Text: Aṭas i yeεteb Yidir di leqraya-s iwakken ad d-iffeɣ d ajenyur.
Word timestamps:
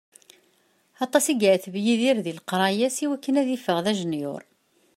Aṭas 1.05 1.25
i 1.31 1.33
yeεteb 1.41 1.75
Yidir 1.85 2.17
di 2.25 2.31
leqraya-s 2.37 2.97
iwakken 3.05 3.39
ad 3.41 3.45
d-iffeɣ 3.47 3.77
d 3.81 3.85
ajenyur. 3.91 4.43